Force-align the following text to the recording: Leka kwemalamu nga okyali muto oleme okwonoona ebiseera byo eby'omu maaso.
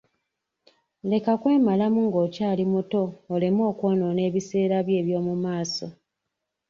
Leka 1.09 1.33
kwemalamu 1.41 1.99
nga 2.07 2.17
okyali 2.25 2.63
muto 2.73 3.03
oleme 3.33 3.61
okwonoona 3.71 4.21
ebiseera 4.29 4.77
byo 4.85 4.93
eby'omu 5.01 5.33
maaso. 5.43 5.87